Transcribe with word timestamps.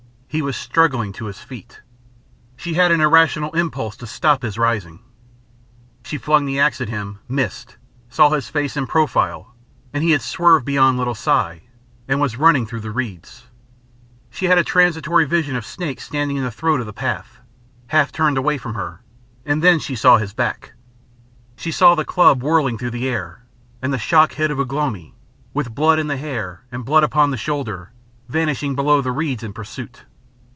He 0.33 0.41
was 0.41 0.55
struggling 0.55 1.11
to 1.11 1.25
his 1.25 1.39
feet. 1.41 1.81
She 2.55 2.75
had 2.75 2.89
an 2.93 3.01
irrational 3.01 3.51
impulse 3.51 3.97
to 3.97 4.07
stop 4.07 4.43
his 4.43 4.57
rising. 4.57 5.01
She 6.05 6.17
flung 6.17 6.45
the 6.45 6.57
axe 6.57 6.79
at 6.79 6.87
him, 6.87 7.19
missed, 7.27 7.75
saw 8.09 8.29
his 8.29 8.47
face 8.47 8.77
in 8.77 8.87
profile, 8.87 9.53
and 9.91 10.05
he 10.05 10.11
had 10.11 10.21
swerved 10.21 10.63
beyond 10.63 10.97
little 10.97 11.15
Si, 11.15 11.63
and 12.07 12.21
was 12.21 12.37
running 12.37 12.65
through 12.65 12.79
the 12.79 12.91
reeds. 12.91 13.47
She 14.29 14.45
had 14.45 14.57
a 14.57 14.63
transitory 14.63 15.25
vision 15.25 15.57
of 15.57 15.65
Snake 15.65 15.99
standing 15.99 16.37
in 16.37 16.45
the 16.45 16.49
throat 16.49 16.79
of 16.79 16.85
the 16.85 16.93
path, 16.93 17.39
half 17.87 18.13
turned 18.13 18.37
away 18.37 18.57
from 18.57 18.73
her, 18.73 19.01
and 19.45 19.61
then 19.61 19.79
she 19.79 19.97
saw 19.97 20.17
his 20.17 20.33
back. 20.33 20.71
She 21.57 21.73
saw 21.73 21.93
the 21.93 22.05
club 22.05 22.41
whirling 22.41 22.77
through 22.77 22.91
the 22.91 23.09
air, 23.09 23.43
and 23.81 23.91
the 23.91 23.97
shock 23.97 24.31
head 24.35 24.49
of 24.49 24.61
Ugh 24.61 24.71
lomi, 24.71 25.13
with 25.53 25.75
blood 25.75 25.99
in 25.99 26.07
the 26.07 26.15
hair 26.15 26.63
and 26.71 26.85
blood 26.85 27.03
upon 27.03 27.31
the 27.31 27.35
shoulder, 27.35 27.91
vanishing 28.29 28.75
below 28.77 29.01
the 29.01 29.11
reeds 29.11 29.43
in 29.43 29.51
pursuit. 29.51 30.05